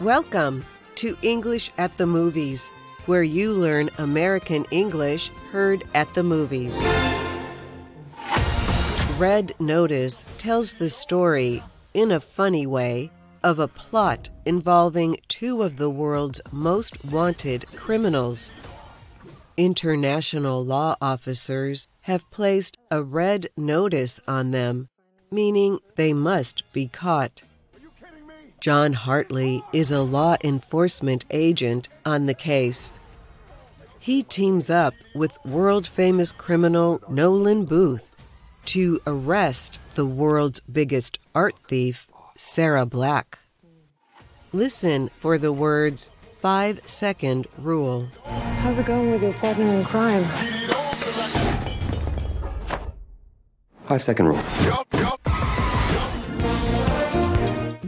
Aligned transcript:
Welcome 0.00 0.64
to 0.94 1.14
English 1.20 1.72
at 1.76 1.98
the 1.98 2.06
Movies, 2.06 2.70
where 3.04 3.22
you 3.22 3.52
learn 3.52 3.90
American 3.98 4.64
English 4.70 5.28
heard 5.52 5.84
at 5.94 6.14
the 6.14 6.22
movies. 6.22 6.82
Red 9.18 9.52
Notice 9.60 10.24
tells 10.38 10.72
the 10.72 10.88
story, 10.88 11.62
in 11.92 12.12
a 12.12 12.18
funny 12.18 12.66
way, 12.66 13.10
of 13.42 13.58
a 13.58 13.68
plot 13.68 14.30
involving 14.46 15.18
two 15.28 15.62
of 15.62 15.76
the 15.76 15.90
world's 15.90 16.40
most 16.50 17.04
wanted 17.04 17.66
criminals. 17.76 18.50
International 19.58 20.64
law 20.64 20.96
officers 21.02 21.88
have 22.00 22.30
placed 22.30 22.78
a 22.90 23.02
red 23.02 23.48
notice 23.54 24.18
on 24.26 24.50
them, 24.50 24.88
meaning 25.30 25.78
they 25.96 26.14
must 26.14 26.62
be 26.72 26.88
caught. 26.88 27.42
John 28.60 28.92
Hartley 28.92 29.64
is 29.72 29.90
a 29.90 30.02
law 30.02 30.36
enforcement 30.44 31.24
agent 31.30 31.88
on 32.04 32.26
the 32.26 32.34
case. 32.34 32.98
He 33.98 34.22
teams 34.22 34.68
up 34.68 34.92
with 35.14 35.42
world 35.46 35.86
famous 35.86 36.32
criminal 36.32 37.00
Nolan 37.08 37.64
Booth 37.64 38.10
to 38.66 39.00
arrest 39.06 39.80
the 39.94 40.04
world's 40.04 40.60
biggest 40.60 41.18
art 41.34 41.54
thief, 41.68 42.10
Sarah 42.36 42.84
Black. 42.84 43.38
Listen 44.52 45.08
for 45.20 45.38
the 45.38 45.52
words 45.52 46.10
five 46.42 46.82
second 46.84 47.46
rule. 47.56 48.08
How's 48.60 48.78
it 48.78 48.84
going 48.84 49.10
with 49.10 49.22
your 49.22 49.32
partner 49.34 49.64
in 49.64 49.84
crime? 49.84 50.24
Five 53.86 54.02
second 54.02 54.26
rule. 54.26 54.42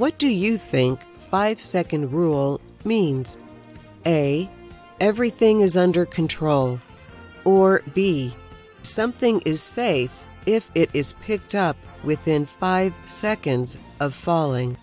What 0.02 0.19
do 0.19 0.27
you 0.27 0.59
think 0.59 0.98
five 1.30 1.61
second 1.61 2.11
rule 2.11 2.61
means? 2.84 3.37
A. 4.05 4.51
Everything 4.98 5.61
is 5.61 5.77
under 5.77 6.05
control. 6.05 6.81
Or 7.44 7.83
B. 7.94 8.34
Something 8.83 9.42
is 9.42 9.62
safe 9.62 10.11
if 10.44 10.72
it 10.75 10.91
is 10.92 11.12
picked 11.22 11.55
up 11.55 11.77
within 12.03 12.47
five 12.47 12.92
seconds 13.06 13.78
of 14.00 14.12
falling. 14.12 14.77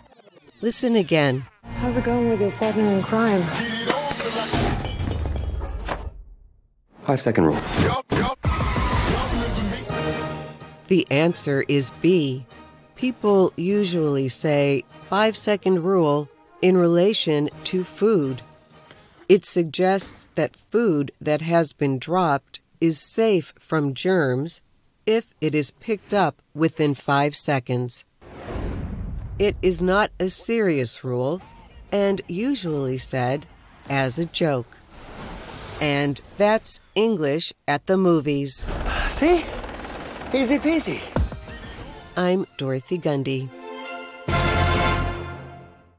Listen 0.62 0.96
again. 0.96 1.46
How's 1.80 1.98
it 1.98 2.06
going 2.06 2.30
with 2.30 2.40
your 2.40 2.52
partner 2.52 2.86
in 2.86 3.04
crime? 3.04 3.44
Five 7.04 7.20
second 7.20 7.44
rule. 7.44 7.62
The 10.88 11.06
answer 11.12 11.66
is 11.68 11.92
B. 12.02 12.46
People 13.00 13.54
usually 13.56 14.28
say 14.28 14.84
five 15.08 15.38
second 15.38 15.84
rule 15.84 16.28
in 16.62 16.76
relation 16.76 17.50
to 17.64 17.86
food. 17.86 18.42
It 19.30 19.46
suggests 19.46 20.28
that 20.36 20.58
food 20.70 21.14
that 21.22 21.40
has 21.40 21.72
been 21.72 21.98
dropped 21.98 22.60
is 22.82 23.00
safe 23.00 23.54
from 23.58 23.94
germs 23.94 24.60
if 25.06 25.34
it 25.40 25.56
is 25.56 25.72
picked 25.72 26.14
up 26.14 26.42
within 26.54 26.94
five 26.94 27.38
seconds. 27.38 28.04
It 29.40 29.56
is 29.62 29.82
not 29.82 30.12
a 30.20 30.28
serious 30.28 31.02
rule 31.02 31.42
and 31.94 32.22
usually 32.28 32.98
said 32.98 33.46
as 33.90 34.20
a 34.20 34.26
joke. 34.26 34.76
And 35.80 36.20
that's 36.38 36.82
English 36.96 37.54
at 37.66 37.88
the 37.88 37.96
movies. 37.96 38.66
See? 39.12 39.46
Easy 40.34 40.60
peasy. 40.60 41.19
I'm 42.20 42.46
Dorothy 42.58 42.98
Gundy. 43.00 43.59